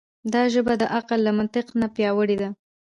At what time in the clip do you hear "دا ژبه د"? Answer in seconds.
0.33-0.83